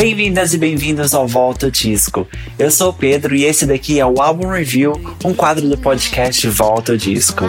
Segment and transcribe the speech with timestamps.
[0.00, 2.26] Bem-vindas e bem-vindos ao Volta Disco.
[2.58, 6.48] Eu sou o Pedro e esse daqui é o Álbum Review, um quadro do podcast
[6.48, 7.44] Volta Disco.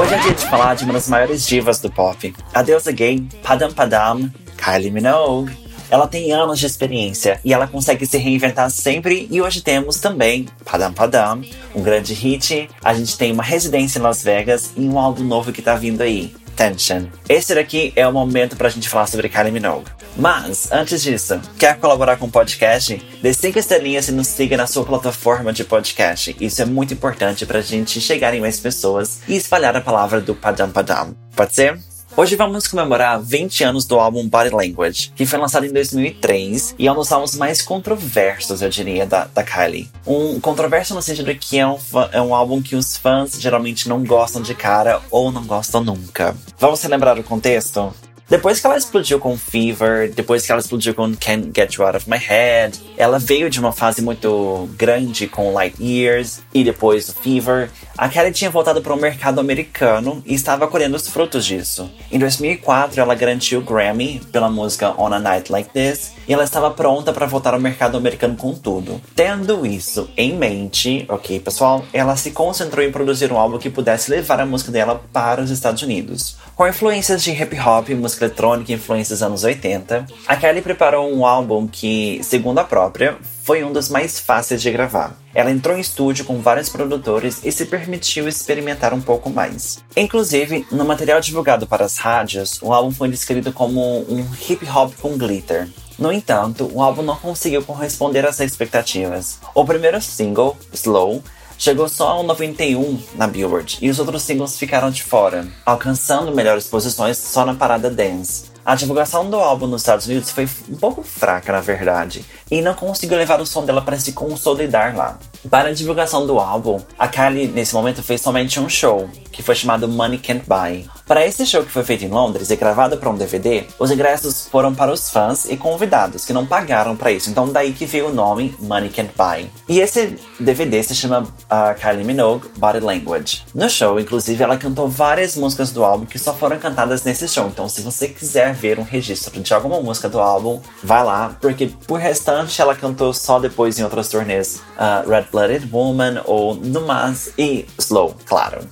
[0.00, 3.20] Hoje é dia de falar de uma das maiores divas do pop, a deusa gay
[3.42, 5.58] Padam Padam, Kylie Minogue.
[5.90, 9.26] Ela tem anos de experiência e ela consegue se reinventar sempre.
[9.28, 11.42] E hoje temos também Padam Padam,
[11.74, 12.70] um grande hit.
[12.80, 16.00] A gente tem uma residência em Las Vegas e um álbum novo que tá vindo
[16.00, 16.32] aí.
[16.60, 17.06] Tension.
[17.26, 19.90] Esse daqui é o momento pra gente falar sobre Kylie Minogue.
[20.14, 23.02] Mas, antes disso, quer colaborar com o podcast?
[23.22, 26.36] Dê 5 estrelinhas e nos siga na sua plataforma de podcast.
[26.38, 30.34] Isso é muito importante pra gente chegar em mais pessoas e espalhar a palavra do
[30.34, 31.16] Padam Padam.
[31.34, 31.89] Pode ser?
[32.16, 36.88] Hoje vamos comemorar 20 anos do álbum Body Language, que foi lançado em 2003 e
[36.88, 39.88] é um dos álbuns mais controversos, eu diria, da, da Kylie.
[40.04, 41.78] Um controverso no sentido que é um,
[42.12, 46.36] é um álbum que os fãs geralmente não gostam de cara ou não gostam nunca.
[46.58, 47.94] Vamos relembrar o contexto?
[48.30, 51.96] Depois que ela explodiu com Fever, depois que ela explodiu com Can't Get You Out
[51.96, 57.10] of My Head, ela veio de uma fase muito grande com Light Years e depois
[57.10, 57.68] Fever.
[57.98, 61.90] A Kelly tinha voltado para o mercado americano e estava colhendo os frutos disso.
[62.10, 66.44] Em 2004, ela garantiu o Grammy pela música On a Night Like This e ela
[66.44, 69.02] estava pronta para voltar ao mercado americano com tudo.
[69.16, 74.08] Tendo isso em mente, ok, pessoal, ela se concentrou em produzir um álbum que pudesse
[74.08, 76.36] levar a música dela para os Estados Unidos.
[76.60, 81.10] Com influências de hip hop, música eletrônica e influências dos anos 80, a Kelly preparou
[81.10, 85.16] um álbum que, segundo a própria, foi um dos mais fáceis de gravar.
[85.34, 89.82] Ela entrou em estúdio com vários produtores e se permitiu experimentar um pouco mais.
[89.96, 94.92] Inclusive, no material divulgado para as rádios, o álbum foi descrito como um hip hop
[95.00, 95.66] com glitter.
[95.98, 99.38] No entanto, o álbum não conseguiu corresponder às expectativas.
[99.54, 101.22] O primeiro single, Slow,
[101.60, 106.66] chegou só ao 91 na Billboard e os outros singles ficaram de fora, alcançando melhores
[106.66, 108.50] posições só na parada dance.
[108.64, 112.72] A divulgação do álbum nos Estados Unidos foi um pouco fraca, na verdade, e não
[112.72, 115.18] conseguiu levar o som dela para se consolidar lá.
[115.48, 119.54] Para a divulgação do álbum, a Kylie nesse momento fez somente um show, que foi
[119.54, 120.86] chamado Money Can't Buy.
[121.06, 124.46] Para esse show que foi feito em Londres e gravado para um DVD, os ingressos
[124.48, 128.08] foram para os fãs e convidados que não pagaram para isso, então daí que veio
[128.08, 129.50] o nome Money Can't Buy.
[129.66, 133.42] E esse DVD se chama uh, Kylie Minogue Body Language.
[133.54, 137.46] No show, inclusive, ela cantou várias músicas do álbum que só foram cantadas nesse show,
[137.46, 141.72] então se você quiser ver um registro de alguma música do álbum, vai lá, porque
[141.86, 146.86] por restante ela cantou só depois em outras turnês uh, Red Blooded Woman ou No
[146.86, 148.66] Mas e Slow, claro.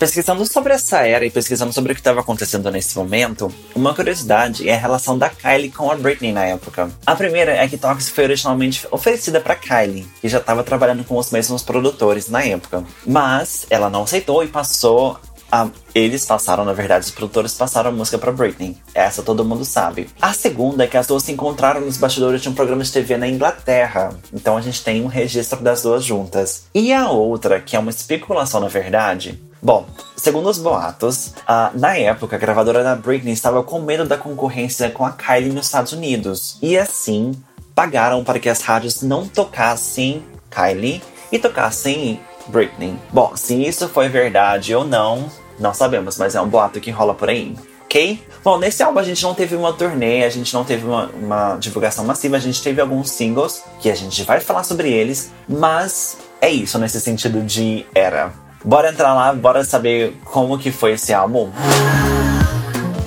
[0.00, 4.66] Pesquisando sobre essa era e pesquisando sobre o que estava acontecendo nesse momento, uma curiosidade
[4.66, 6.90] é a relação da Kylie com a Britney na época.
[7.04, 11.18] A primeira é que Toxic foi originalmente oferecida para Kylie, que já estava trabalhando com
[11.18, 12.82] os mesmos produtores na época.
[13.06, 15.18] Mas ela não aceitou e passou
[15.50, 18.76] a, eles passaram, na verdade, os produtores passaram a música para Britney.
[18.94, 20.08] Essa todo mundo sabe.
[20.20, 23.16] A segunda é que as duas se encontraram nos bastidores de um programa de TV
[23.16, 24.10] na Inglaterra.
[24.32, 26.64] Então a gente tem um registro das duas juntas.
[26.74, 29.84] E a outra, que é uma especulação na verdade, Bom,
[30.16, 34.88] segundo os boatos, uh, na época a gravadora da Britney estava com medo da concorrência
[34.88, 37.34] com a Kylie nos Estados Unidos e assim
[37.74, 42.98] pagaram para que as rádios não tocassem Kylie e tocassem Britney.
[43.12, 47.14] Bom, se isso foi verdade ou não, não sabemos, mas é um boato que rola
[47.14, 47.54] por aí.
[47.84, 48.22] Ok?
[48.44, 51.56] Bom, nesse álbum a gente não teve uma turnê, a gente não teve uma, uma
[51.56, 56.16] divulgação massiva, a gente teve alguns singles que a gente vai falar sobre eles, mas
[56.40, 58.32] é isso nesse sentido de era.
[58.64, 61.50] Bora entrar lá, bora saber como que foi esse álbum.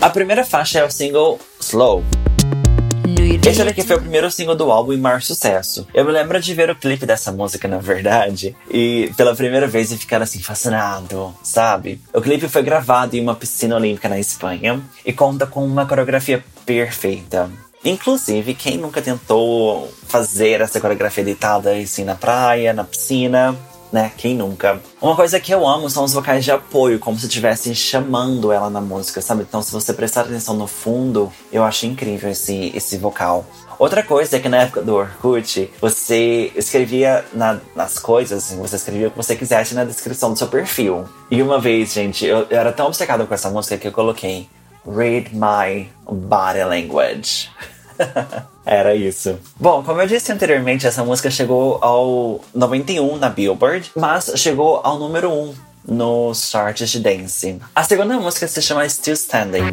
[0.01, 2.03] A primeira faixa é o single Slow.
[3.45, 5.85] Esse daqui foi o primeiro single do álbum e maior sucesso.
[5.93, 9.91] Eu me lembro de ver o clipe dessa música, na verdade, e pela primeira vez
[9.91, 11.99] e ficar assim, fascinado, sabe?
[12.13, 16.43] O clipe foi gravado em uma piscina olímpica na Espanha e conta com uma coreografia
[16.65, 17.51] perfeita.
[17.83, 23.57] Inclusive, quem nunca tentou fazer essa coreografia deitada assim na praia, na piscina,
[23.93, 24.11] né?
[24.17, 24.81] Quem nunca?
[24.99, 28.67] Uma coisa que eu amo são os vocais de apoio, como se estivessem chamando ela
[28.67, 29.43] na música, sabe?
[29.43, 33.45] Então, se você prestar atenção no fundo, eu acho incrível esse, esse vocal.
[33.77, 38.77] Outra coisa é que na época do Orkut, você escrevia na, nas coisas, assim, você
[38.77, 41.05] escrevia o que você quisesse na descrição do seu perfil.
[41.29, 44.49] E uma vez, gente, eu, eu era tão obcecado com essa música que eu coloquei
[44.87, 47.51] Read My Body Language.
[48.73, 49.39] Era isso.
[49.59, 54.97] Bom, como eu disse anteriormente, essa música chegou ao 91 na Billboard, mas chegou ao
[54.97, 55.53] número 1
[55.89, 57.59] nos charts de dance.
[57.75, 59.69] A segunda música se chama Still Standing.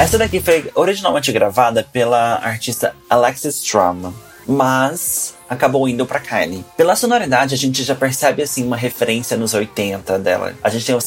[0.00, 4.14] Essa daqui foi originalmente gravada pela artista Alexis Strum,
[4.46, 6.64] mas acabou indo pra Kylie.
[6.76, 10.54] Pela sonoridade, a gente já percebe assim uma referência nos 80 dela.
[10.62, 11.06] A gente tem os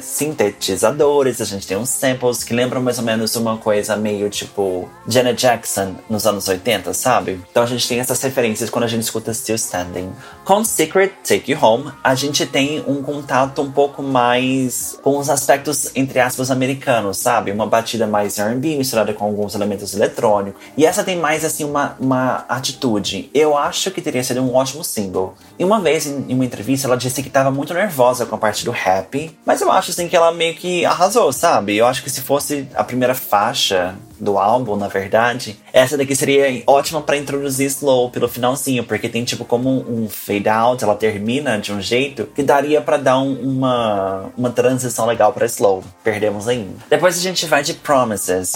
[0.00, 4.88] sintetizadores, a gente tem uns samples que lembram mais ou menos uma coisa meio tipo
[5.06, 7.40] Janet Jackson nos anos 80, sabe?
[7.50, 10.12] Então a gente tem essas referências quando a gente escuta Still Standing.
[10.44, 15.30] Com Secret Take You Home, a gente tem um contato um pouco mais com os
[15.30, 17.50] aspectos, entre aspas, americanos, sabe?
[17.50, 20.60] Uma batida mais RB misturada com alguns elementos eletrônicos.
[20.76, 23.30] E essa tem mais assim uma, uma atitude.
[23.32, 25.34] Eu acho que teria sido um ótimo single.
[25.58, 28.64] E uma vez, em, uma entrevista, ela disse que estava muito nervosa com a parte
[28.64, 29.36] do rap.
[29.44, 31.76] Mas eu acho assim que ela meio que arrasou, sabe?
[31.76, 36.62] Eu acho que se fosse a primeira faixa do álbum, na verdade, essa daqui seria
[36.66, 41.58] ótima para introduzir slow pelo finalzinho, porque tem tipo como um, fade out, ela termina
[41.58, 45.82] de um jeito que daria para dar um, uma, uma transição legal para slow.
[46.04, 46.76] Perdemos ainda.
[46.88, 48.52] Depois a gente vai de Promises.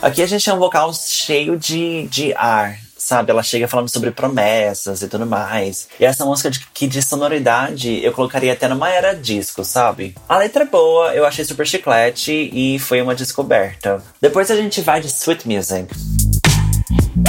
[0.00, 2.78] Aqui a gente tem um vocal cheio de, de ar
[3.08, 3.30] sabe?
[3.30, 5.88] Ela chega falando sobre promessas e tudo mais.
[5.98, 10.14] E essa música de, que de sonoridade eu colocaria até numa era disco, sabe?
[10.28, 14.02] A letra é boa, eu achei super chiclete e foi uma descoberta.
[14.20, 15.88] Depois a gente vai de Sweet Music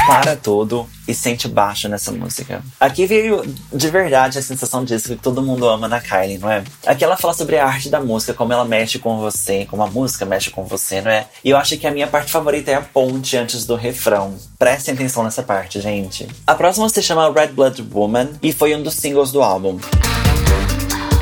[0.05, 2.61] para tudo e sente baixo nessa música.
[2.79, 3.43] Aqui veio
[3.73, 6.63] de verdade a sensação disso que todo mundo ama na Kylie, não é?
[6.85, 9.87] Aqui ela fala sobre a arte da música, como ela mexe com você, como a
[9.87, 11.27] música mexe com você, não é?
[11.43, 14.35] E eu acho que a minha parte favorita é a ponte antes do refrão.
[14.57, 16.27] Prestem atenção nessa parte, gente.
[16.45, 19.79] A próxima se chama Red Blood Woman e foi um dos singles do álbum.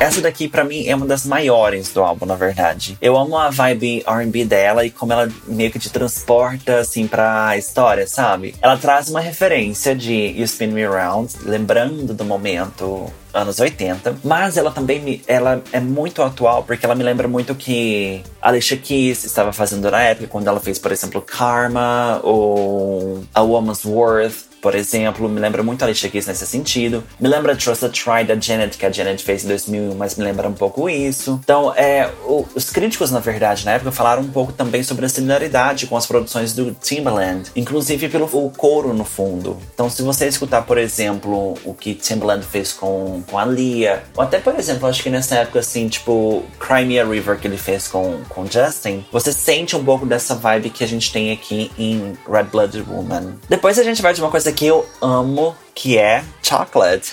[0.00, 2.96] Essa daqui, para mim, é uma das maiores do álbum, na verdade.
[3.02, 7.56] Eu amo a vibe RB dela e como ela meio que te transporta, assim, pra
[7.58, 8.54] história, sabe?
[8.62, 14.56] Ela traz uma referência de You Spin Me Around, lembrando do momento anos 80, mas
[14.56, 19.24] ela também me, ela é muito atual porque ela me lembra muito que Alicia Keys
[19.24, 24.74] estava fazendo na época quando ela fez, por exemplo, Karma ou A Woman's Worth por
[24.74, 27.04] exemplo, me lembra muito Alicia Keys nesse sentido.
[27.18, 30.24] Me lembra Trust the Try da Janet, que a Janet fez em 2001, mas me
[30.24, 31.40] lembra um pouco isso.
[31.42, 35.08] Então, é, o, os críticos, na verdade, na época, falaram um pouco também sobre a
[35.08, 39.56] similaridade com as produções do Timbaland, inclusive pelo o coro no fundo.
[39.72, 44.22] Então, se você escutar, por exemplo, o que Timbaland fez com, com a Lia, ou
[44.22, 48.20] até, por exemplo, acho que nessa época, assim, tipo, Crimea River que ele fez com,
[48.28, 52.44] com Justin, você sente um pouco dessa vibe que a gente tem aqui em Red
[52.44, 53.34] Blooded Woman.
[53.48, 57.12] Depois a gente vai de uma coisa que eu amo, que é chocolate.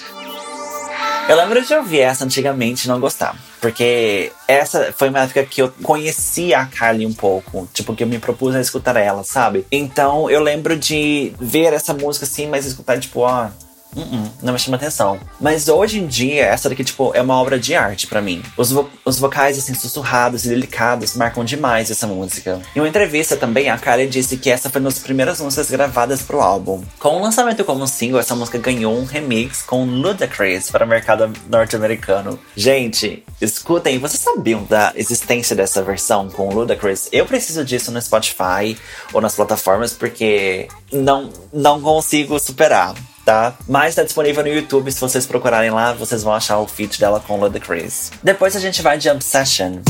[1.28, 3.36] Eu lembro de ouvir essa antigamente e não gostar.
[3.60, 7.68] Porque essa foi uma época que eu conheci a Kylie um pouco.
[7.74, 9.66] Tipo, que eu me propus a escutar ela, sabe?
[9.72, 13.48] Então eu lembro de ver essa música assim, mas escutar, tipo, ó,
[13.96, 15.20] Uh -uh, não me chama atenção.
[15.40, 18.44] Mas hoje em dia, essa daqui, tipo, é uma obra de arte para mim.
[18.58, 22.62] Os, vo os vocais, assim, sussurrados e delicados marcam demais essa música.
[22.76, 26.22] Em uma entrevista também, a Kylie disse que essa foi uma das primeiras músicas gravadas
[26.22, 26.84] pro álbum.
[27.00, 31.32] Com o lançamento como single, essa música ganhou um remix com Ludacris para o mercado
[31.50, 32.40] norte-americano.
[32.56, 37.08] Gente, escutem, vocês sabiam da existência dessa versão com Ludacris?
[37.12, 38.78] Eu preciso disso no Spotify
[39.14, 42.94] ou nas plataformas porque não, não consigo superar
[43.26, 43.56] tá?
[43.68, 47.20] Mas tá disponível no YouTube, se vocês procurarem lá, vocês vão achar o feat dela
[47.20, 48.12] com Ludacris.
[48.24, 49.82] Depois a gente vai de Obsession.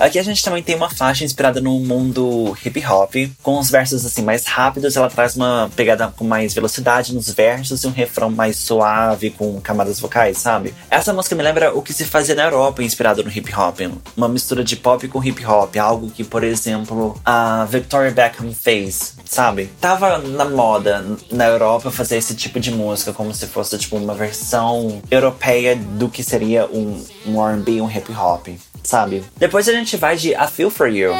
[0.00, 4.06] Aqui a gente também tem uma faixa inspirada no mundo hip hop, com os versos
[4.06, 8.30] assim mais rápidos, ela traz uma pegada com mais velocidade nos versos e um refrão
[8.30, 10.72] mais suave com camadas vocais, sabe?
[10.88, 13.80] Essa música me lembra o que se fazia na Europa inspirado no hip hop,
[14.16, 19.16] uma mistura de pop com hip hop, algo que, por exemplo, a Victoria Beckham fez,
[19.24, 19.68] sabe?
[19.80, 24.14] Tava na moda na Europa fazer esse tipo de música como se fosse tipo uma
[24.14, 28.46] versão europeia do que seria um, um R&B, um hip hop
[28.88, 29.22] sabe?
[29.36, 31.12] Depois a gente vai de I Feel For You.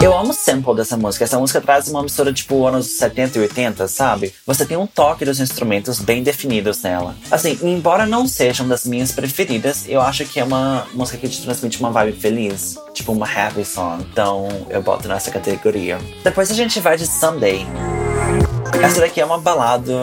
[0.00, 1.24] Eu amo o sample dessa música.
[1.24, 4.32] Essa música traz uma mistura tipo anos 70 e 80, sabe?
[4.46, 7.16] Você tem um toque dos instrumentos bem definidos nela.
[7.30, 11.42] Assim, embora não sejam das minhas preferidas, eu acho que é uma música que te
[11.42, 14.06] transmite uma vibe feliz, tipo uma happy song.
[14.12, 15.98] Então eu boto nessa categoria.
[16.22, 17.66] Depois a gente vai de Sunday.
[18.82, 19.94] Essa daqui é uma balada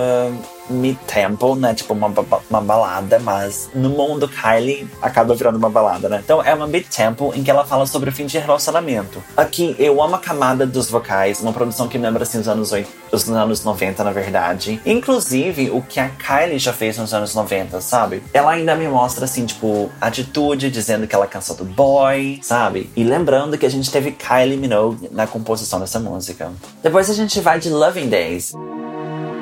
[0.70, 1.74] mid-tempo, né?
[1.74, 2.12] Tipo, uma,
[2.50, 6.22] uma balada, mas no mundo Kylie acaba virando uma balada, né?
[6.24, 9.24] Então é uma mid-tempo em que ela fala sobre o fim de relacionamento.
[9.36, 12.72] Aqui eu amo a camada dos vocais, uma produção que me lembra assim os anos,
[12.72, 14.82] 8, os anos 90, na verdade.
[14.86, 18.24] Inclusive o que a Kylie já fez nos anos 90, sabe?
[18.34, 22.90] Ela ainda me mostra assim, tipo, atitude, dizendo que ela cansou do boy, sabe?
[22.96, 26.52] E lembrando que a gente teve Kylie Minogue na composição dessa música.
[26.82, 28.54] Depois a gente vai de Loving Days.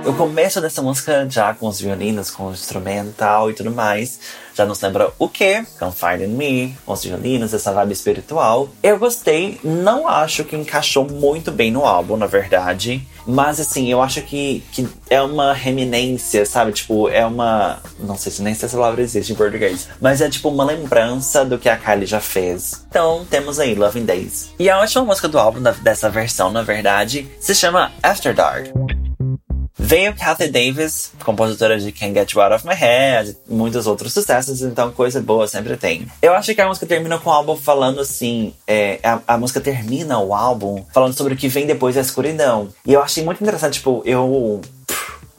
[0.05, 4.19] O começo dessa música, já com os violinos, com o instrumental e tudo mais,
[4.53, 5.63] já nos lembra o que?
[5.79, 8.67] Confide in Me, com os violinos, essa vibe espiritual.
[8.83, 13.07] Eu gostei, não acho que encaixou muito bem no álbum, na verdade.
[13.25, 16.73] Mas assim, eu acho que, que é uma reminência, sabe?
[16.73, 17.79] Tipo, é uma.
[17.97, 19.87] Não sei se nem se essa palavra existe em português.
[20.01, 22.85] Mas é tipo uma lembrança do que a Kylie já fez.
[22.89, 24.51] Então temos aí Loving Days.
[24.59, 28.67] E a última música do álbum, dessa versão, na verdade, se chama After Dark.
[29.93, 34.63] Veio Kathy Davis, compositora de Can't Get You Out of My Head, muitos outros sucessos,
[34.63, 36.07] então coisa boa sempre tem.
[36.19, 39.61] Eu acho que a música termina com o álbum falando assim: é, a, a, música
[39.61, 42.69] termina o álbum falando sobre o que vem depois da escuridão.
[42.87, 44.61] E eu achei muito interessante, tipo, eu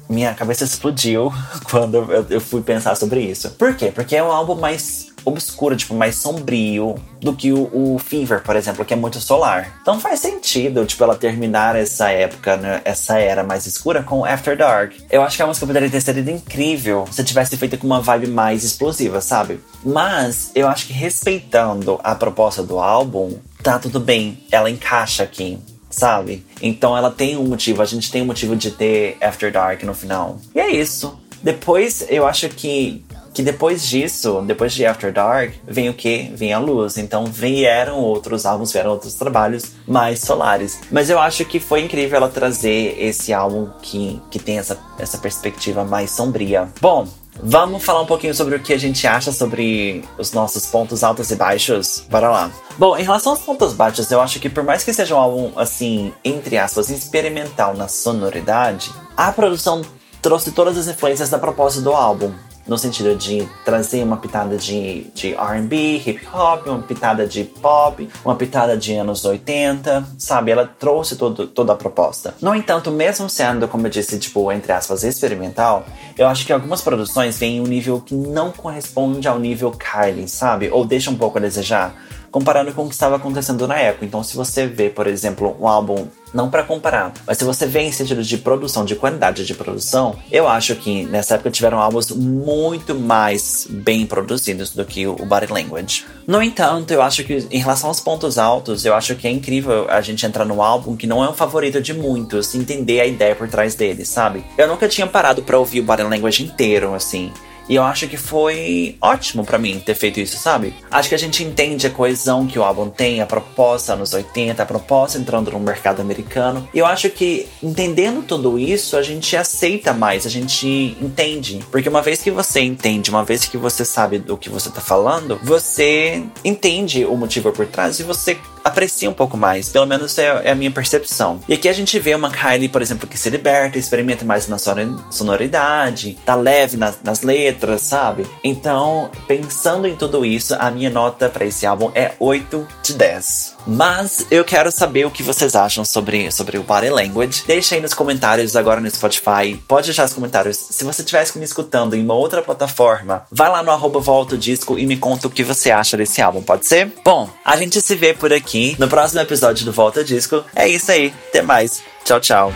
[0.09, 1.33] minha cabeça explodiu
[1.69, 1.97] quando
[2.31, 3.51] eu, fui pensar sobre isso.
[3.59, 3.91] Por quê?
[3.93, 8.57] Porque é um álbum mais obscuro, tipo, mais sombrio do que o, o, Fever, por
[8.57, 9.79] exemplo, que é muito solar.
[9.81, 14.57] Então faz sentido, tipo, ela terminar essa época, né, essa era mais escura com After
[14.57, 14.93] Dark.
[15.11, 18.29] Eu acho que a música poderia ter sido incrível se tivesse feito com uma vibe
[18.29, 19.61] mais explosiva, sabe?
[19.85, 25.59] Mas eu acho que respeitando a proposta do álbum, tá tudo bem, ela encaixa aqui
[25.95, 26.45] sabe?
[26.61, 29.95] Então ela tem um motivo, a gente tem um motivo de ter After Dark no
[29.95, 30.39] final.
[30.53, 31.19] E é isso.
[31.43, 36.31] Depois eu acho que que depois disso, depois de After Dark, vem o que?
[36.35, 36.97] Vem a luz.
[36.97, 40.81] Então vieram outros álbuns, vieram outros trabalhos mais solares.
[40.91, 45.19] Mas eu acho que foi incrível ela trazer esse álbum que, que tem essa, essa
[45.19, 46.69] perspectiva mais sombria.
[46.81, 47.07] Bom,
[47.43, 51.33] Vamos falar um pouquinho sobre o que a gente acha sobre os nossos pontos altos
[51.33, 52.05] e baixos?
[52.09, 52.51] Bora lá.
[52.79, 55.51] Bom, em relação aos pontos baixos, eu acho que por mais que seja um álbum,
[55.57, 59.83] assim, entre aspas, experimental na sonoridade, a produção
[60.23, 62.33] trouxe todas as influências da proposta do álbum
[62.67, 68.09] no sentido de trazer uma pitada de, de RB, hip hop, uma pitada de pop,
[68.25, 70.51] uma pitada de anos 80, sabe?
[70.51, 72.35] Ela trouxe todo, toda a proposta.
[72.41, 75.85] No entanto, mesmo sendo, como eu disse, tipo, entre aspas, experimental,
[76.17, 80.29] eu acho que algumas produções vêm em um nível que não corresponde ao nível Kylie,
[80.29, 80.71] sabe?
[80.71, 81.95] Ou deixa um pouco a desejar
[82.35, 84.05] comparando com o que estava acontecendo na época.
[84.05, 87.81] Então, se você vê, por exemplo, um álbum, não para comparar, mas se você vê
[87.81, 92.11] em sentido de produção, de qualidade de produção, eu acho que nessa época tiveram álbuns
[92.11, 96.05] muito mais bem produzidos do que o Body Language.
[96.27, 99.87] No entanto, eu acho que em relação aos pontos altos, eu acho que é incrível
[99.89, 103.35] a gente entrar num álbum que não é um favorito de muitos, entender a ideia
[103.35, 104.45] por trás dele, sabe?
[104.59, 107.33] Eu nunca tinha parado para ouvir o Body Language inteiro, assim.
[107.69, 110.75] E eu acho que foi ótimo para mim ter feito isso, sabe?
[110.91, 114.63] Acho que a gente entende a coesão que o álbum tem, a proposta nos 80,
[114.63, 116.69] a proposta entrando no mercado americano.
[116.75, 121.61] E eu acho que entendendo tudo isso, a gente aceita mais, a gente entende.
[121.71, 124.81] Porque uma vez que você entende, uma vez que você sabe do que você tá
[124.81, 129.69] falando, você entende o motivo por trás e você aprecia um pouco mais.
[129.69, 131.41] Pelo menos é, é, a minha percepção.
[131.47, 134.57] E aqui a gente vê uma Kylie, por exemplo, que se liberta, experimenta mais na
[134.59, 138.27] sonoridade, tá leve nas, nas letras, sabe?
[138.43, 143.54] Então, pensando em tudo isso, a minha nota para esse álbum é 8 de 10.
[143.67, 147.45] Mas eu quero saber o que vocês acham sobre, sobre o Body Language.
[147.47, 149.57] Deixa aí nos comentários agora no Spotify.
[149.67, 150.57] Pode deixar os comentários.
[150.57, 154.79] Se você estivesse me escutando em uma outra plataforma, vai lá no arroba Volta Disco
[154.79, 156.93] e me conta o que você acha desse álbum, pode ser?
[157.05, 160.45] Bom, a gente se vê por aqui no próximo episódio do Volta Disco.
[160.55, 161.13] É isso aí.
[161.29, 161.83] Até mais.
[162.05, 162.53] Tchau, tchau.